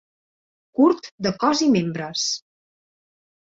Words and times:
Curt 0.79 1.09
de 1.27 1.33
cos 1.43 1.61
i 1.67 1.69
membres. 1.75 2.25